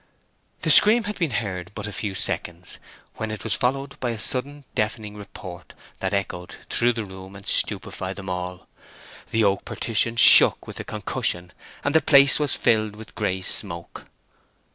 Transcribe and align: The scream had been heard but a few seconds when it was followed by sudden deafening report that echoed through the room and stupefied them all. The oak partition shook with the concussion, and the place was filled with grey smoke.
The 0.63 0.71
scream 0.71 1.03
had 1.03 1.19
been 1.19 1.29
heard 1.29 1.69
but 1.75 1.85
a 1.85 1.91
few 1.93 2.15
seconds 2.15 2.79
when 3.17 3.29
it 3.29 3.43
was 3.43 3.53
followed 3.53 3.99
by 3.99 4.17
sudden 4.17 4.65
deafening 4.73 5.15
report 5.15 5.75
that 5.99 6.11
echoed 6.11 6.55
through 6.71 6.93
the 6.93 7.05
room 7.05 7.35
and 7.35 7.45
stupefied 7.45 8.15
them 8.15 8.27
all. 8.27 8.67
The 9.29 9.43
oak 9.43 9.63
partition 9.63 10.15
shook 10.15 10.65
with 10.65 10.77
the 10.77 10.83
concussion, 10.83 11.51
and 11.83 11.93
the 11.93 12.01
place 12.01 12.39
was 12.39 12.55
filled 12.55 12.95
with 12.95 13.13
grey 13.13 13.43
smoke. 13.43 14.05